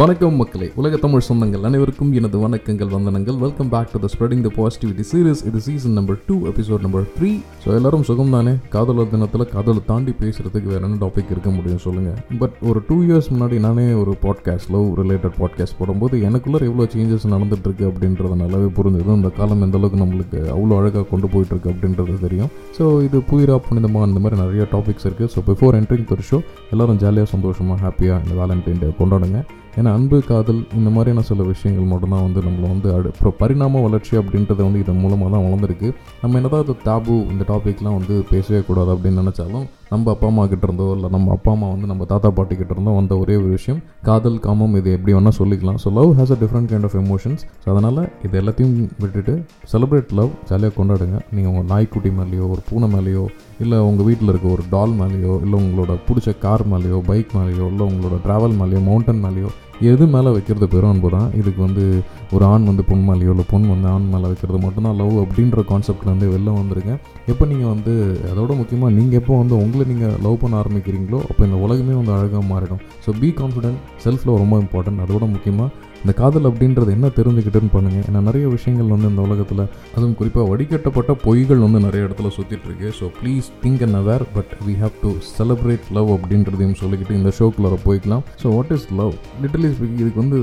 [0.00, 0.66] வணக்கம் மக்களே.
[0.80, 3.38] உலக தமிழ் சொந்தங்கள் அனைவருக்கும் எனது வணக்கங்கள் வந்தனங்கள்.
[3.44, 7.30] Welcome back to the spreading the positivity series இது season number two episode number three
[7.62, 12.12] so எல்லாரும் சுகம் தானே காதலர் தினத்தில் காதலை தாண்டி பேசுறதுக்கு வேற என்ன டாபிக் இருக்க முடியும் சொல்லுங்க.
[12.42, 17.28] பட் ஒரு டூ இயர்ஸ் முன்னாடி நானே ஒரு பாட்காஸ்ட் லவ் ரிலேட்டட் பாட்காஸ்ட் போடும்போது எனக்குள்ள எவ்வளோ சேஞ்சஸ்
[17.34, 19.10] நடந்துட்டு இருக்கு அப்படின்றத நல்லாவே புரிஞ்சது.
[19.20, 22.52] இந்த காலம் எந்த அளவுக்கு நம்மளுக்கு அவ்வளோ அழகாக கொண்டு போயிட்டு இருக்கு அப்படின்றது தெரியும்.
[22.78, 26.40] ஸோ இது புயிரா புனிதமாக இந்த மாதிரி நிறைய டாபிக்ஸ் இருக்குது so before entering the show
[26.74, 29.40] எல்லாரும் ஜாலியாக சந்தோஷமாக ஹாப்பியாக இந்த வேலண்டைன் டே கொண்டாடுங்க.
[29.78, 34.14] ஏன்னா அன்பு காதல் இந்த மாதிரியான சில விஷயங்கள் மட்டும்தான் வந்து நம்மளை வந்து அடு அப்புறம் பரிணாம வளர்ச்சி
[34.20, 35.88] அப்படின்றது வந்து இதன் மூலமாக தான் வளர்ந்துருக்கு.
[36.22, 40.64] நம்ம என்னதான் அது தாபு இந்த டாபிக்லாம் வந்து பேசவே கூடாது அப்படின்னு நினச்சாலும் நம்ம அப்பா அம்மா கிட்ட
[40.68, 43.78] இருந்தோ இல்லை நம்ம அப்பா அம்மா வந்து நம்ம தாத்தா பாட்டி கிட்ட இருந்தோ வந்த ஒரே ஒரு விஷயம்
[44.08, 45.78] காதல் காமம் இது எப்படி வேணால் சொல்லிக்கலாம்.
[45.84, 49.34] So love has a different kind of emotions so அதனால் இது எல்லாத்தையும் விட்டுட்டு
[49.72, 51.18] செலிப்ரேட் லவ் ஜாலியாக கொண்டாடுங்க.
[51.36, 53.24] நீங்கள் உங்கள் நாய்க்குட்டி மேலேயோ ஒரு பூனை மேலேயோ
[53.62, 57.86] இல்லை உங்கள் வீட்டில் இருக்க ஒரு டால் மேலேயோ இல்லை உங்களோட பிடிச்ச கார் மேலேயோ பைக் மேலேயோ இல்லை
[57.92, 61.84] உங்களோட ட்ராவல் மேலேயோ மவுண்டன் மேலேயோ எது மேலே வைக்கிறது பெரும் அன்பு தான் இதுக்கு வந்து
[62.32, 66.30] ஒரு ஆண் வந்து பொன் மேலேயோ இல்லை பொன் வந்து ஆண் மேலே வைக்கிறது மட்டும்தான் லவ் அப்படின்ற கான்செப்ட்லேருந்து
[66.32, 67.92] வெளில வந்திருக்கேன் எப்போ நீங்கள் வந்து
[68.32, 72.42] அதோட முக்கியமாக நீங்கள் எப்போ வந்து உங்களை நீங்கள் லவ் பண்ண ஆரம்பிக்கிறீங்களோ அப்போ இந்த உலகமே வந்து அழகாக
[72.54, 72.82] மாறிடும்.
[73.06, 75.70] So be confident self love ரொம்ப இம்பார்ட்டன்ட் அதோட முக்கியமாக
[76.02, 79.62] இந்த காதல் அப்படின்றது என்ன தெரிஞ்சுக்கிட்டுன்னு பண்ணுங்கள் ஏன்னா நிறைய விஷயங்கள் வந்து இந்த உலகத்தில்
[79.94, 84.74] அதுவும் குறிப்பாக வடிகட்டப்பட்ட பொய்கள் வந்து நிறைய இடத்துல சுற்றிட்டுருக்கு so please think and aware but we
[84.82, 88.22] have to celebrate love அப்படின்றதையும் சொல்லிக்கிட்டு இந்த ஷோக்குள்ளே போய்க்கலாம்.
[88.42, 90.38] So what is love literally speaking இதுக்கு வந்து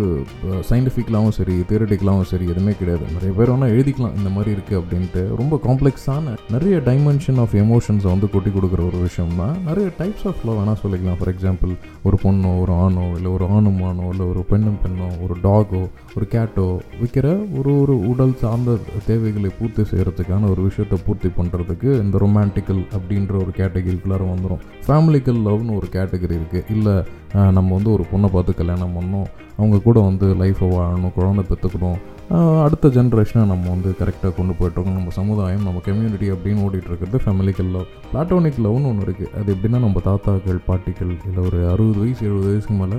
[0.49, 3.05] uh, சயின்டிஃபிக்கலாகவும் சரி தியரட்டிக்கலாகவும் சரி எதுவுமே கிடையாது.
[3.15, 5.23] நிறைய பேர் வேணால் எழுதிக்கலாம் இந்த மாதிரி இருக்குது அப்படின்ட்டு.
[5.41, 10.43] ரொம்ப காம்ப்ளெக்ஸான நிறைய டைமென்ஷன் ஆஃப் எமோஷன்ஸை வந்து கொட்டி கொடுக்குற ஒரு விஷயம் தான் நிறைய டைப்ஸ் ஆஃப்
[10.49, 11.19] லவ் வேணால் சொல்லிக்கலாம்.
[11.21, 11.73] ஃபார் எக்ஸாம்பிள்
[12.09, 15.81] ஒரு பொண்ணோ ஒரு ஆணோ இல்லை ஒரு ஆணும் ஆணோ இல்லை ஒரு பெண்ணும் பெண்ணோ ஒரு டாகோ
[16.15, 16.65] ஒரு கேட்டோ
[16.99, 23.35] விற்கிற ஒரு ஒரு உடல் சார்ந்த தேவைகளை பூர்த்தி செய்கிறதுக்கான ஒரு விஷயத்தை பூர்த்தி பண்ணுறதுக்கு இந்த ரொமான்டிக்கல் அப்படின்ற
[23.35, 26.95] ஒரு கேட்டகரிக்குள்ளார வந்துடும் ஃபேமிலிக்கல் லவ்னு ஒரு கேட்டகரி இருக்குது இல்லை
[27.33, 31.99] நம்ம வந்து ஒரு பொண்ணை பார்த்து கல்யாணம் பண்ணோம் அவங்க கூட வந்து லைஃப்பை வாழணும் குழந்தை பெற்றுக்கணும்.
[32.63, 37.89] அடுத்த ஜென்ரேஷனை நம்ம வந்து கரெக்டாக கொண்டு போயிட்டுருக்கோம் நம்ம சமுதாயம் நம்ம கம்யூனிட்டி அப்படின்னு ஓடிட்டுருக்கிறது ஃபேமிலிக்கல் லவ்
[38.13, 42.77] பிளாட்டோனிக் லவ்னு ஒன்று இருக்குது அது எப்படின்னா நம்ம தாத்தாக்கள் பாட்டிகள் இல்லை ஒரு அறுபது வயசு எழுபது வயசுக்கு
[42.81, 42.97] மேலே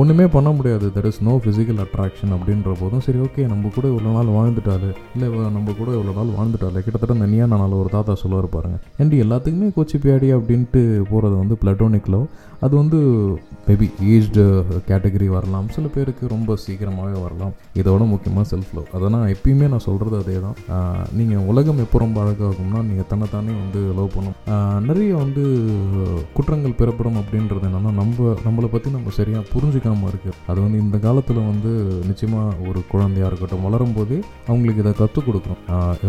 [0.00, 0.88] ஒன்றுமே பண்ண முடியாது.
[0.96, 5.28] There is no physical attraction அப்படின்ற போதும் சரி ஓகே நம்ம கூட இவ்வளோ நாள் வாழ்ந்துட்டாரு இல்லை
[5.56, 8.78] நம்ம கூட இவ்வளோ நாள் வாழ்ந்துட்டாரு கிட்டத்தட்ட இந்த நியா நாள் ஒரு தாத்தா சொல்லுவார் பாருங்க.
[9.02, 12.28] ஏன்டி எல்லாத்துக்குமே கொச்சி பியாடி அப்படின்ட்டு போகிறது வந்து பிளாட்டோனிக் லவ்
[12.64, 12.98] அது வந்து
[13.66, 14.42] மேபி ஏஜ்டு
[14.88, 15.66] கேட்டகரி வரலாம்.
[15.74, 17.52] சில பேருக்கு ரொம்ப சீக்கிரமாகவே வரலாம்.
[17.80, 20.56] இதோட முக்கியமாக செல்ஃப் லவ் அதை நான் எப்பயுமே நான் சொல்கிறது அதே தான்
[21.18, 24.36] நீங்கள் உலகம் எப்போ ரொம்ப அழகாகும்னா நீங்கள் தன்னைத்தானே வந்து லவ் பண்ணும்.
[24.88, 25.44] நிறைய வந்து
[26.38, 31.40] குற்றங்கள் பெறப்படும் அப்படின்றது என்னென்னா நம்ம நம்மளை பற்றி நம்ம சரியாக புரிஞ்சுக்காமல் இருக்குது அது வந்து இந்த காலத்தில்
[31.50, 31.72] வந்து
[32.10, 34.20] நிச்சயமாக ஒரு குழந்தையாக இருக்கட்டும் வளரும் போதே
[34.50, 35.62] அவங்களுக்கு இதை கற்றுக் கொடுக்கணும்.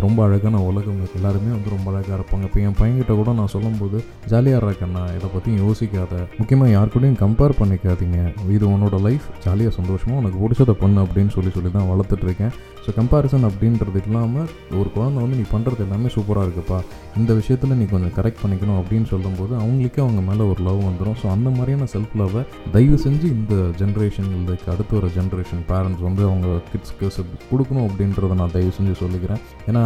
[0.08, 1.00] ரொம்ப அழகான உலகம்.
[1.20, 2.44] எல்லாருமே வந்து ரொம்ப அழகாக இருப்பாங்க.
[2.50, 3.98] இப்போ என் பையன்கிட்ட கூட நான் சொல்லும்போது
[4.34, 6.16] ஜாலியாக இருக்கேண்ணா இதை பற்றி யோசிக்காத.
[6.40, 8.20] முக்கியமாக யார் கூடயும் கம்பேர் பண்ணிக்காதீங்க.
[8.56, 12.54] இது உன்னோட லைஃப் ஜாலியாக சந்தோஷமாக உனக்கு பிடிச்சதை பண்ணு அப்படின்னு சொல்லி சொல்லி தான் வளர்த்துட்ருக்கேன்
[12.90, 16.78] ஸோ கம்பேரிசன் அப்படின்றது இல்லாமல் ஒரு குழந்தை வந்து நீ பண்ணுறது எல்லாமே சூப்பராக இருக்குப்பா.
[17.20, 21.28] இந்த விஷயத்தில் நீ கொஞ்சம் கரெக்ட் பண்ணிக்கணும் அப்படின்னு சொல்லும்போது அவங்களுக்கே அவங்க மேலே ஒரு லவ் வந்துடும் ஸோ
[21.34, 22.42] அந்த மாதிரியான செல்ஃப் லவ்வை
[22.76, 27.10] தயவு செஞ்சு இந்த ஜென்ரேஷன் இதுக்கு அடுத்து வர ஜென்ரேஷன் பேரண்ட்ஸ் வந்து அவங்க கிட்ஸ்க்கு
[27.52, 29.44] கொடுக்கணும் அப்படின்றத நான் தயவு செஞ்சு சொல்லிக்கிறேன்.
[29.72, 29.84] ஏன்னா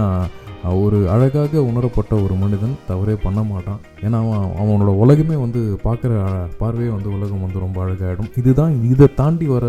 [0.84, 3.81] ஒரு அழகாக உணரப்பட்ட ஒரு மனிதன் தவறே பண்ண மாட்டான்.
[4.06, 6.14] ஏன்னா அவன் அவனோட உலகமே வந்து பார்க்குற
[6.62, 9.66] பார்வையே வந்து உலகம் வந்து ரொம்ப அழகாகிடும் இதுதான் இதை தாண்டி வர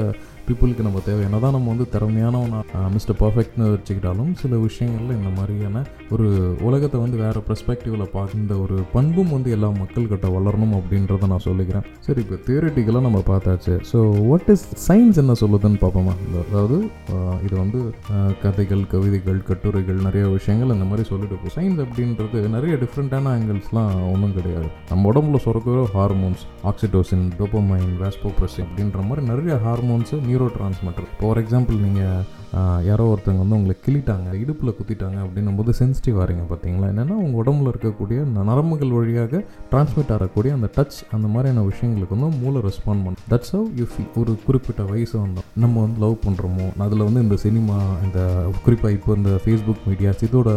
[0.49, 1.22] பீப்புளுக்கு நம்ம தேவை.
[1.28, 2.60] என்ன தான் நம்ம வந்து திறமையானவனா
[2.97, 5.82] மிஸ்டர் பர்ஃபெக்ட்னு வச்சுக்கிட்டாலும் சில விஷயங்களில் இந்த மாதிரியான
[6.15, 6.27] ஒரு
[6.69, 11.87] உலகத்தை வந்து வேறு பெர்ஸ்பெக்டிவில் பார்க்குற இந்த ஒரு பண்பும் வந்து எல்லா மக்கள்கிட்ட வளரணும் அப்படின்றத நான் சொல்லிக்கிறேன்.
[12.06, 13.75] சரி இப்போ தியரட்டிக்கலாக நம்ம பார்த்தாச்சு.
[13.93, 13.99] ஸோ
[14.31, 16.15] வாட் இஸ் சயின்ஸ் என்ன சொல்லுதுன்னு பார்ப்போமா?
[16.44, 16.78] அதாவது
[17.47, 17.81] இது வந்து
[18.44, 24.37] கதைகள் கவிதைகள் கட்டுரைகள் நிறைய விஷயங்கள் இந்த மாதிரி சொல்லிட்டு போகும் சயின்ஸ் அப்படின்றது நிறைய டிஃப்ரெண்ட்டான ஆங்கிள்ஸ்லாம் ஒன்றும்
[24.38, 24.69] கிடையாது.
[24.91, 31.41] நம்ம உடம்புல சுரக்கிற ஹார்மோன்ஸ் ஆக்சிடோசின் டோப்பமைன் வேஸ்போப்ரஸின் அப்படின்ற மாதிரி நிறைய ஹார்மோன்ஸு நியூரோ டிரான்ஸ்மிட்டர் இப்போ ஃபார்
[31.41, 32.22] எக்ஸாம்பிள் நீங்கள்
[32.88, 36.87] யாரோ ஒருத்தவங்க வந்து உங்களை கிளிட்டாங்க இடுப்பில் குத்திட்டாங்க அப்படின்னும் போது சென்சிட்டிவ் ஆகிறீங்க பார்த்தீங்களா?
[36.92, 38.18] என்னென்னா உங்கள் உடம்புல இருக்கக்கூடிய
[38.51, 43.21] நரம்புகள் வழியாக டிரான்ஸ்மிட் ஆகக்கூடிய அந்த டச் அந்த மாதிரியான விஷயங்களுக்கு வந்து மூளை ரெஸ்பாண்ட் பண்ணும்.
[43.33, 45.47] தட்ஸ் ஹவ் யூ ஃபீல் ஒரு குறிப்பிட்ட வயசு வந்தோம்.
[45.65, 48.21] நம்ம வந்து லவ் பண்ணுறோமோ அதில் வந்து இந்த சினிமா இந்த
[48.66, 50.51] குறிப்பாக இப்போ இந்த ஃபேஸ்புக் மீடியாஸ் இதோட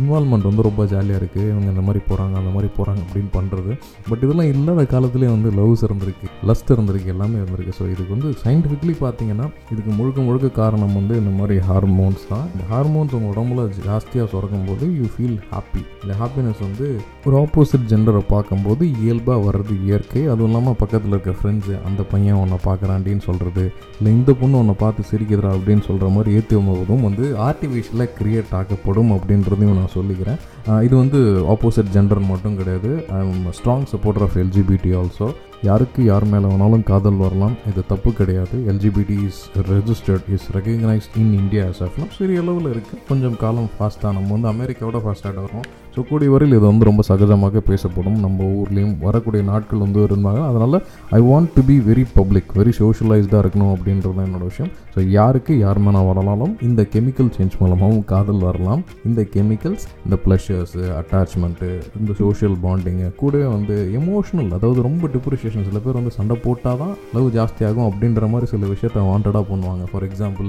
[0.00, 3.72] இன்வால்மெண்ட் வந்து ரொம்ப ஜாலியாக இருக்குது இவங்க இந்த மாதிரி போகிறாங்க அந்த மாதிரி போகிறாங்க அப்படின்னு பண்ணுறது
[4.10, 6.26] பட் இதெல்லாம் இல்லாத காலத்துலேயே வந்து லவ்ஸ் இருந்திருக்கு.
[6.50, 7.74] லஸ்ட் இருந்திருக்கு எல்லாமே இருந்திருக்கு.
[7.78, 12.46] ஸோ இதுக்கு வந்து சயின்டிஃபிக்லி பார்த்தீங்கன்னா இதுக்கு முழுக்க முழுக்க காரணம் வந்து இந்த மாதிரி ஹார்மோன்ஸ் தான்.
[12.52, 16.86] இந்த ஹார்மோன்ஸ் உங்கள் உடம்புல ஜாஸ்தியாக சுரக்கும் போது யூ ஃபீல் ஹாப்பி இந்த ஹாப்பினஸ் வந்து
[17.26, 20.22] ஒரு ஆப்போசிட் ஜெண்டரை பார்க்கும்போது இயல்பாக வர்றது இயற்கை.
[20.32, 23.64] அதுவும் இல்லாமல் பக்கத்தில் இருக்க ஃப்ரெண்ட்ஸு அந்த பையன் உன்னை பார்க்குறாண்டின்னு சொல்கிறது
[23.98, 29.12] இல்லை இந்த பொண்ணு உன்னை பார்த்து சிரிக்கிறா அப்படின்னு சொல்கிற மாதிரி ஏற்றி போதும் வந்து ஆர்டிஃபிஷியலாக க்ரியேட் ஆக்கப்படும்
[29.16, 30.38] அப்படின்றதையும் நான் சொல்லிக்கிறேன்.
[30.86, 31.20] இது வந்து
[31.54, 32.90] ஆப்போசிட் ஜெண்டர் மட்டும் கிடையாது.
[33.16, 35.28] I am strong supporter of LGBT also
[35.62, 38.56] யாருக்கு யார் மேலே வேணாலும் காதல் வரலாம் இது தப்பு கிடையாது.
[38.66, 39.40] LGBT is
[39.70, 44.48] registered is recognised in India as of சரி அளவில் இருக்குது கொஞ்சம் காலம் ஃபாஸ்ட்டாக நம்ம வந்து
[44.48, 48.18] அமெரிக்காவோட ஃபாஸ்ட்டாக வரோம் ஸோ கூடிய வரையில் இது வந்து ரொம்ப சகஜமாக பேசப்படும்.
[48.24, 50.42] நம்ம ஊர்லேயும் வரக்கூடிய நாட்கள் வந்து இருந்தாங்க.
[50.50, 50.76] அதனால்
[51.18, 54.70] I want to be very public very சோஷியலைஸ்டாக இருக்கணும் அப்படின்றது தான் என்னோட விஷயம்.
[54.94, 58.82] ஸோ யாருக்கு யார் மேலே வரலாலும் இந்த கெமிக்கல் சேஞ்ச் மூலமாகவும் காதல் வரலாம்.
[59.08, 61.70] இந்த கெமிக்கல்ஸ் இந்த ப்ளஷர்ஸு அட்டாச்மெண்ட்டு
[62.00, 66.94] இந்த சோஷியல் பாண்டிங்கு கூடவே வந்து எமோஷனல் அதாவது ரொம்ப டிப்ரிஷியேஷன் சில பேர் வந்து சண்டை போட்டால் தான்
[67.16, 69.84] லவ் ஜாஸ்தியாகும் அப்படின்ற மாதிரி சில விஷயத்த வாண்டடாக பண்ணுவாங்க.
[69.92, 70.48] ஃபார் எக்ஸாம்பிள்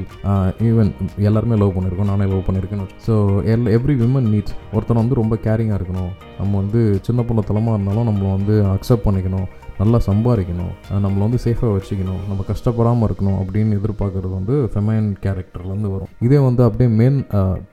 [0.69, 0.91] ஈவன்
[1.29, 3.15] எல்லாருமே லவ் பண்ணியிருக்கோம் நானே லவ் பண்ணியிருக்கேன் so
[3.53, 6.11] L every women needs ஒருத்தனை வந்து ரொம்ப ரொம்ப கேரிங்காக இருக்கணும்.
[6.37, 9.47] நம்ம வந்து சின்ன பொண்ணு தலமாக இருந்தாலும் நம்மளை வந்து அக்செப்ட் பண்ணிக்கணும்.
[9.79, 10.71] நல்லா சம்பாதிக்கணும்.
[11.03, 12.21] நம்மளை வந்து சேஃபாக வச்சுக்கணும்.
[12.29, 16.09] நம்ம கஷ்டப்படாமல் இருக்கணும் அப்படின்னு எதிர்பார்க்குறது வந்து ஃபெமைன் கேரக்டர்லேருந்து வரும்.
[16.27, 17.19] இதே வந்து அப்படியே மெயின்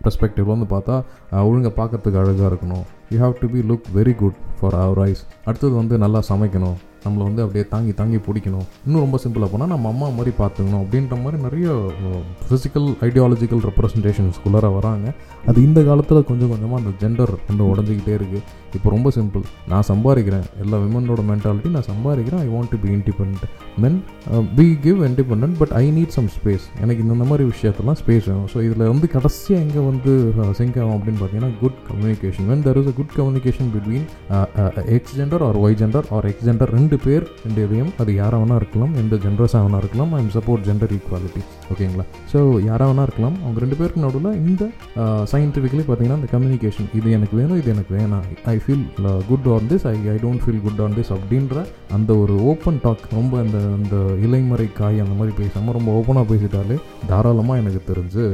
[0.04, 0.96] பெர்ஸ்பெக்டிவ்ல வந்து பார்த்தா
[1.48, 2.84] ஒழுங்காக பார்க்கறதுக்கு அழகாக இருக்கணும்.
[3.14, 6.76] You have to be look very good for our eyes அடுத்தது வந்து நல்லா சமைக்கணும்.
[7.06, 8.66] நம்மளை வந்து அப்படியே தாங்கி தாங்கி பிடிக்கணும்.
[8.86, 11.66] இன்னும் ரொம்ப சிம்பிளாக போனால் நம்ம அம்மா மாதிரி பார்த்துக்கணும் அப்படின்ற மாதிரி நிறைய
[12.48, 15.06] ஃபிசிக்கல் ஐடியாலஜிக்கல் ரெப்ரசன்டேஷன்ஸ்குள்ளார வராங்க.
[15.50, 18.42] அது இந்த காலத்தில் கொஞ்சம் கொஞ்சமாக அந்த ஜெண்டர் வந்து உடஞ்சிக்கிட்டே இருக்குது
[18.76, 19.42] இப்போ ரொம்ப சிம்பிள்
[19.72, 20.46] நான் சம்பாதிக்கிறேன்.
[20.62, 22.40] எல்லா விமனோட மென்டாலிட்டி நான் சம்பாதிக்கிறேன்.
[22.46, 23.44] I want to be independent
[23.82, 23.98] men
[24.58, 28.48] be give independent but I need some space எனக்கு இந்த மாதிரி விஷயத்தெல்லாம் ஸ்பேஸ் வேணும்.
[28.52, 30.12] ஸோ இதில் வந்து கடைசியாக எங்கே வந்து
[30.58, 34.06] சிங்க் ஆகும் அப்படின்னு பார்த்தீங்கன்னா good communication when there is a good communication between
[34.96, 38.38] X gender or Y gender or X gender ரெண்டு ரெண்டு பேர் ரெண்டு இதையும் அது யாராக
[38.42, 41.40] வேணா இருக்கலாம் எந்த ஜென்ரஸாக வேணா இருக்கலாம் ஐ சப்போர்ட் ஜெண்டர் ஈக்குவாலிட்டி
[41.72, 42.04] ஓகேங்களா?
[42.32, 44.64] ஸோ யாராக வேணா இருக்கலாம் அவங்க ரெண்டு பேருக்கு நடுவில் இந்த
[45.32, 48.84] சயின்டிஃபிக்கலி பார்த்தீங்கன்னா இந்த கம்யூனிகேஷன் இது எனக்கு வேணும் இது எனக்கு வேணாம் I feel
[49.28, 53.04] good on this I I don't feel good on this அப்படின்ற அந்த ஒரு ஓப்பன் டாக்
[53.12, 53.96] ரொம்ப அந்த அந்த
[54.26, 56.78] இலைமறை காய் அந்த மாதிரி பேசாமல் ரொம்ப ஓப்பனாக பேசிட்டாலே
[57.08, 58.24] தாராளமாக எனக்கு தெரிஞ்சு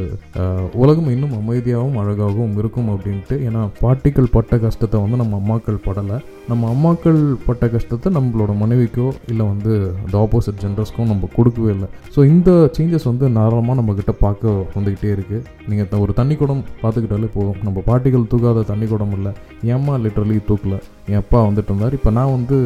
[0.82, 6.16] உலகம் இன்னும் அமைதியாகவும் அழகாகவும் இருக்கும் அப்படின்ட்டு ஏன்னா பாட்டிகள் பட்ட கஷ்டத்தை வந்து நம்ம அம்மாக்கள் படலை.
[6.48, 9.72] நம்ம அம்மாக்கள் பட்ட கஷ்டத்தை நம்மளோட மனைவிக்கோ இல்லை வந்து
[10.04, 11.88] அந்த ஆப்போசிட் ஜென்ரஸ்க்கோ நம்ம கொடுக்கவே இல்லை.
[12.14, 17.58] ஸோ இந்த சேஞ்சஸ் வந்து நாராளமாக நம்மக்கிட்ட பார்க்க வந்துக்கிட்டே இருக்குது நீங்கள் ஒரு தண்ணி குடம் பார்த்துக்கிட்டாலே போதும்.
[17.66, 19.32] நம்ம பாட்டிகள் தூக்காத தண்ணி குடம் இல்லை.
[19.74, 20.76] ஏம்மா லிட்ரலி தூக்கல.
[21.10, 21.94] என் அப்பா வந்துட்டு இருந்தார்.
[21.98, 22.56] இப்போ நான் வந்து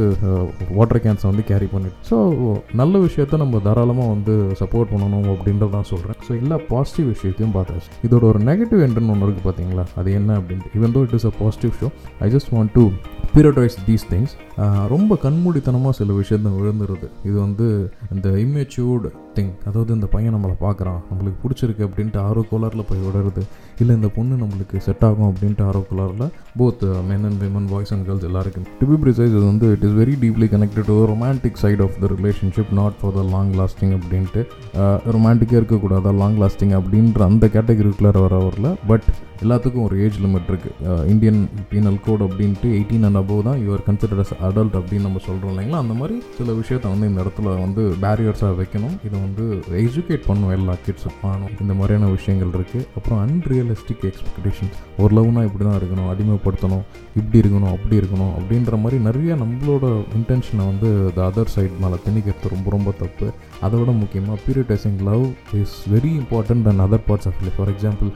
[0.79, 1.99] வாட்டர் கேன்ஸை வந்து கேரி பண்ணிட்டு.
[2.11, 2.17] ஸோ
[2.81, 7.91] நல்ல விஷயத்த நம்ம தாராளமாக வந்து சப்போர்ட் பண்ணணும் அப்படின்றத தான் சொல்கிறேன் ஸோ எல்லா பாசிட்டிவ் விஷயத்தையும் பார்த்தாச்சு
[8.07, 10.75] இதோட ஒரு நெகட்டிவ் எண்டுன்னு ஒன்று இருக்குது பார்த்தீங்களா அது என்ன அப்படின்ட்டு.
[10.79, 11.89] Even though it is a positive show
[12.27, 12.85] I just want to
[13.37, 14.35] prioritise these things
[14.95, 17.07] ரொம்ப கண்மூடித்தனமாக சில விஷயத்த விழுந்துருது.
[17.29, 17.67] இது வந்து
[18.15, 23.43] இந்த இம்மெச்சூர்டு திங் அதாவது இந்த பையன் நம்மளை பார்க்குறான் நம்மளுக்கு பிடிச்சிருக்கு அப்படின்ட்டு ஆரோ கோலரில் போய் விடுறது
[23.81, 26.27] இல்லை இந்த பொண்ணு நம்மளுக்கு செட் ஆகும் அப்படின்ட்டு ஆரோ கோலரில்
[26.61, 28.67] both men and women boys and girls எல்லாருக்கும்.
[28.81, 32.11] டு பி ப்ரிசைஸ் இது வந்து it is very deeply connected to romantic side of the
[32.17, 34.43] relationship not for the long lasting அப்படின்ட்டு
[34.85, 39.09] uh, ரொமான்டிக்காக இருக்கக்கூடாதா லாங் லாஸ்டிங் அப்படின்ற அந்த கேட்டகரிக்குள்ளார வர வரல பட்
[39.43, 44.23] எல்லாத்துக்கும் ஒரு ஏஜ் லிமிட் இருக்குது இந்தியன் பீனல் கோட் அப்படின்ட்டு எயிட்டீன் அண்ட் அபோவ் தான் you are consider
[44.23, 45.81] as adult அப்படின்னு நம்ம சொல்கிறோம் இல்லைங்களா?
[45.85, 48.97] அந்த மாதிரி சில விஷயத்தை வந்து இந்த இடத்துல வந்து பேரியர்ஸாக வைக்கணும்.
[49.07, 49.45] இதை வந்து
[49.85, 55.65] எஜுகேட் பண்ணும் எல்லா கிட்ஸும் ஆனும் இந்த மாதிரியான விஷயங்கள் இருக்குது அப்புறம் அன்ரியலிஸ்டிக் எக்ஸ்பெக்டேஷன்ஸ் ஒரு லவ்னா இப்படி
[55.69, 56.85] தான் இருக்கணும் அடிமைப்படுத்தணும்
[57.21, 59.85] இப்படி இருக்கணும் அப்படி இருக்கணும் அப்படின்ற மாதிரி நிறைய நம்மளோட
[60.19, 63.29] இன்டென்ஷனை வந்து த அதர் சைட் மேலே திணிக்கிறது ரொம்ப ரொம்ப தப்பு.
[63.67, 65.25] அதை விட முக்கியமாக prioritising love
[65.61, 68.11] is very important and other parts of life for example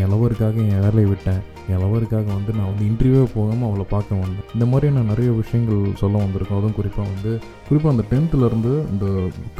[0.00, 1.40] என் லவருக்காக என் வேலையை விட்டேன்.
[1.70, 4.46] என் லவருக்காக வந்து நான் வந்து இன்டர்வியூவே போகாமல் அவளை பார்க்க வந்தேன்.
[4.54, 6.60] இந்த மாதிரியான நிறைய விஷயங்கள் சொல்ல வந்திருக்கோம்.
[6.60, 7.32] அதுவும் குறிப்பாக வந்து
[7.68, 9.06] குறிப்பாக அந்த டென்த்துலேருந்து இந்த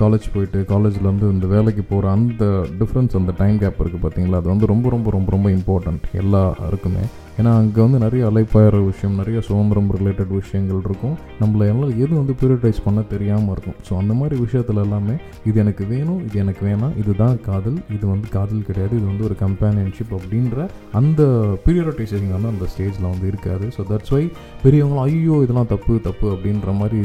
[0.03, 2.45] காலேஜ் போயிட்டு காலேஜ்லேருந்து இந்த வேலைக்கு போகிற அந்த
[2.83, 7.05] டிஃப்ரென்ஸ் அந்த டைம் கேப் இருக்குது பார்த்தீங்களா அது வந்து ரொம்ப ரொம்ப ரொம்ப ரொம்ப இம்பார்ட்டண்ட் எல்லாருக்குமே.
[7.41, 11.15] ஏன்னா அங்கே வந்து நிறைய அலைப்பாயிற விஷயம் நிறைய சுதந்திரம் ரிலேட்டட் விஷயங்கள் இருக்கும்.
[11.43, 13.77] நம்மளை எல்லாம் எது வந்து பியூரிட்டைஸ் பண்ண தெரியாமல் இருக்கும்.
[13.87, 15.15] ஸோ அந்த மாதிரி விஷயத்துல எல்லாமே
[15.49, 19.37] இது எனக்கு வேணும் இது எனக்கு வேணாம் இதுதான் காதல் இது வந்து காதல் கிடையாது இது வந்து ஒரு
[19.45, 20.67] கம்பேனியன்ஷிப் அப்படின்ற
[21.01, 21.23] அந்த
[21.65, 23.67] பீரியடைசேஷன் வந்து அந்த ஸ்டேஜில் வந்து இருக்காது.
[23.77, 24.23] ஸோ தட்ஸ் வை
[24.65, 27.01] பெரியவங்களும் ஐயோ இதெல்லாம் தப்பு தப்பு அப்படின்ற மாதிரி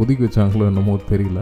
[0.00, 1.40] ஒதுக்கி வச்சாங்களோ என்னமோ தெரியல.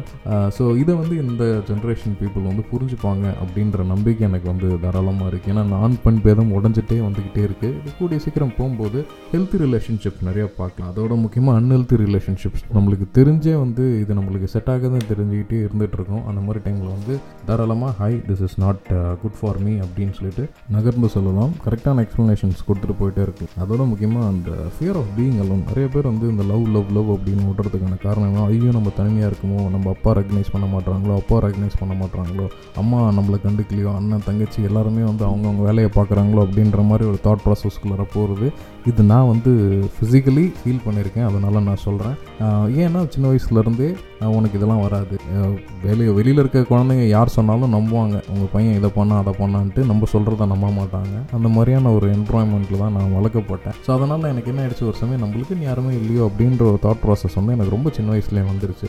[0.56, 5.64] ஸோ இதை வந்து இந்த ஜென்ரேஷன் பீப்புள் வந்து புரிஞ்சுப்பாங்க அப்படின்ற நம்பிக்கை எனக்கு வந்து தாராளமாக இருக்குது ஏன்னா
[5.74, 9.00] நான் பெண் பேதம் உடஞ்சிட்டே வந்துக்கிட்டே இருக்குது இது கூடிய சீக்கிரம் போகும்போது
[9.32, 10.90] ஹெல்த்தி ரிலேஷன்ஷிப் நிறையா பார்க்கலாம்.
[10.92, 16.62] அதோட முக்கியமாக அன்ஹெல்த்தி ரிலேஷன்ஷிப்ஸ் நம்மளுக்கு தெரிஞ்சே வந்து இது நம்மளுக்கு செட் தான் தெரிஞ்சுக்கிட்டே இருந்துகிட்ருக்கோம் அந்த மாதிரி
[16.66, 17.16] டைமில் வந்து
[17.50, 18.82] தாராளமாக hi this is not
[19.24, 20.46] good for me அப்படின்னு சொல்லிட்டு
[20.76, 21.52] நகர்ந்து சொல்லலாம்.
[21.66, 26.26] கரெக்டான எக்ஸ்ப்ளனேஷன்ஸ் கொடுத்துட்டு போயிட்டே இருக்கு அதோட முக்கியமாக அந்த ஃபியர் ஆஃப் பீயிங் அலோன் நிறைய பேர் வந்து
[26.32, 29.70] இந்த லவ் லவ் லவ் அப்படின்னு விடுறதுக்கான காரணம் என்ன ஐயோ நம்ம தனிமையாக இருக்குமோ?
[29.70, 31.14] நம்ம அப்பா ரெக்கனைஸ் பண்ண மாட்டாங்களோ?
[31.14, 32.50] அப்பா ரெக்கனைஸ் பண்ண மாட்டாங்களோ?
[32.76, 33.94] அம்மா நம்மளை கண்டுக்கலையோ?
[33.94, 36.44] அண்ணன் தங்கச்சி எல்லாருமே வந்து அவங்கவுங்க வேலையை பார்க்குறாங்களோ?
[36.44, 38.52] அப்படின்ற மாதிரி ஒரு தாட் ப்ராசஸ்குள்ளார போகிறது
[38.90, 39.50] இது நான் வந்து
[39.94, 42.16] ஃபிசிக்கலி ஃபீல் பண்ணியிருக்கேன் அதனால் நான் சொல்கிறேன்
[42.84, 43.88] ஏன்னா சின்ன வயசுலேருந்தே
[44.38, 45.14] உனக்கு இதெல்லாம் வராது.
[45.84, 48.16] வெளியே வெளியில் இருக்க குழந்தைங்க யார் சொன்னாலும் நம்புவாங்க.
[48.32, 51.14] உங்கள் பையன் இதை பண்ணா அதை பண்ணான்ட்டு நம்ம சொல்கிறத நம்ப மாட்டாங்க.
[51.36, 53.76] அந்த மாதிரியான ஒரு என்வரான்மெண்ட்டில் தான் நான் வளர்க்கப்பட்டேன்.
[53.84, 54.84] ஸோ அதனால் எனக்கு என்ன ஆயிடுச்சு?
[54.90, 58.88] ஒரு சமயம் நம்மளுக்குன்னு யாருமே இல்லையோ அப்படின்ற ஒரு தாட் ப்ராசஸ் வந்து எனக்கு ரொம்ப சின்ன வயசுலேயே வந்துருச்சு.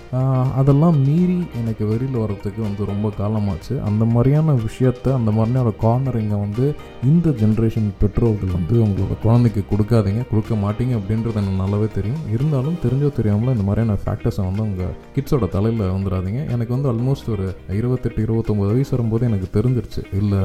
[0.61, 3.75] அதெல்லாம் மீறி எனக்கு வெளியில் வர்றதுக்கு வந்து ரொம்ப காலமாச்சு.
[3.91, 6.67] அந்த மாதிரியான விஷயத்த அந்த மாதிரியான கார்னரிங்கை வந்து
[7.11, 12.23] இந்த ஜென்ரேஷன் பெற்றோர்கள் வந்து உங்களோட குழந்தைக்கு கொடுக்காதீங்க கொடுக்க மாட்டீங்க அப்படின்றது எனக்கு நல்லாவே தெரியும்.
[12.35, 17.45] இருந்தாலும் தெரிஞ்சோ தெரியாமல் இந்த மாதிரியான ஃபேக்டர்ஸை வந்து உங்கள் கிட்ஸோட தலையில் வந்துடாதீங்க எனக்கு வந்து ஆல்மோஸ்ட் ஒரு
[17.77, 20.01] இருபத்தெட்டு இருபத்தொம்போது வயசு வரும்போது எனக்கு தெரிஞ்சிருச்சு.
[20.19, 20.41] இல்லை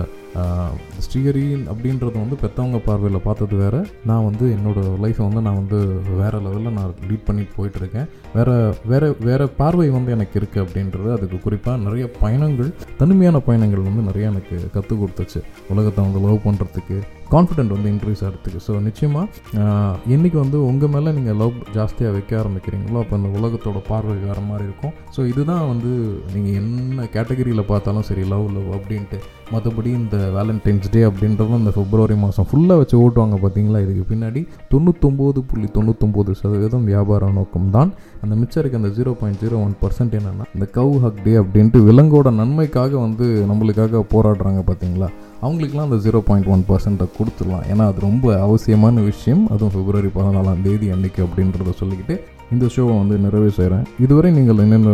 [1.04, 3.80] ஸ்ரீஹரி அப்படின்றது வந்து பெற்றவங்க பார்வையில் பார்த்தது வேறு.
[4.10, 5.78] நான் வந்து என்னோடய லைஃப்பை வந்து நான் வந்து
[6.20, 8.08] வேறு லெவலில் நான் லீட் பண்ணிட்டு போயிட்டுருக்கேன்.
[8.36, 8.56] வேறு
[8.92, 14.32] வேறு வேறு பார்வை வந்து எனக்கு இருக்குது அப்படின்றது அதுக்கு குறிப்பாக நிறைய பயணங்கள் தனிமையான பயணங்கள் வந்து நிறைய
[14.32, 15.42] எனக்கு கற்றுக் கொடுத்துச்சு.
[15.74, 16.98] உலகத்தை வந்து லவ் பண்ணுறதுக்கு
[17.34, 18.60] கான்ஃபிடென்ட் வந்து இன்க்ரீஸ் ஆகிறதுக்கு.
[18.66, 19.62] ஸோ நிச்சயமாக
[20.14, 24.66] என்றைக்கு வந்து உங்கள் மேலே நீங்கள் லவ் ஜாஸ்தியாக வைக்க ஆரம்பிக்கிறீங்களோ அப்போ அந்த உலகத்தோட பார்வை வேறு மாதிரி
[24.68, 24.94] இருக்கும்.
[25.16, 25.92] ஸோ இதுதான் வந்து
[26.34, 29.20] நீங்கள் என்ன கேட்டகரியில் பார்த்தாலும் சரி லவ் லவ் அப்படின்ட்டு.
[29.54, 34.40] மற்றபடி இந்த வேலண்டைன்ஸ் டே அப்படின்றதும் இந்த பிப்ரவரி மாதம் ஃபுல்லாக வச்சு ஓட்டுவாங்க பார்த்தீங்களா இதுக்கு பின்னாடி
[34.72, 37.90] தொண்ணூத்தொம்பது புள்ளி தொண்ணூத்தொம்பது சதவீதம் வியாபார நோக்கம் தான்.
[38.24, 41.80] அந்த மிச்சம் இருக்க அந்த zero point zero one percent என்னென்னா இந்த கவு ஹக் டே அப்படின்ட்டு
[41.88, 45.10] விலங்கோட நன்மைக்காக வந்து நம்மளுக்காக போராடுறாங்க பார்த்தீங்களா
[45.42, 47.66] அவங்களுக்குலாம் அந்த ஜீரோ பாயிண்ட் ஒன் பர்சன்ட்டை கொடுத்துடலாம்.
[47.72, 49.48] ஏன்னா அது ரொம்ப அவசியமான விஷயம்.
[49.54, 52.16] அதுவும் பிப்ரவரி பதினாலாம் தேதி அன்னைக்கு அப்படின்றத சொல்லிக்கிட்டு
[52.54, 54.92] இந்த ஷோவை வந்து நிறைவே செய்கிறேன் இதுவரை நீங்கள் என்னென்ன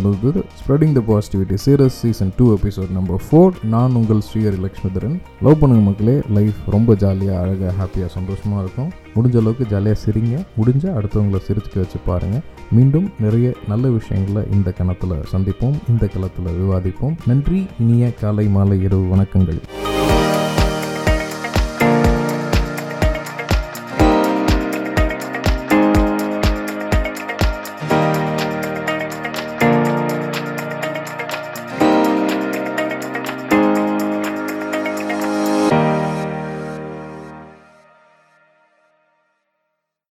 [0.61, 5.16] spreading the positivity series season two episode number four நான் உங்கள் ஸ்ரீஹரி லக்ஷ்மிதரன்.
[5.42, 6.14] லவ் பண்ணுங்க மக்களே.
[6.37, 8.90] லைஃப் ரொம்ப ஜாலியாக அழகாக ஹாப்பியாக சந்தோஷமாக இருக்கும்.
[9.16, 10.38] முடிஞ்ச அளவுக்கு ஜாலியாக சிரிங்க.
[10.61, 15.78] முடிஞ்ச அடுத்தவங்களை சிரிச்சுக்க வச்சு பாருங்கள் மீண்டும் நிறைய நல்ல விஷயங்களை இந்த கணத்தில் சந்திப்போம்.
[15.88, 17.16] இந்த களத்தில் விவாதிப்போம்.
[17.26, 17.66] நன்றி.
[17.80, 19.81] இனிய காலை மாலை இரவு வணக்கங்கள்.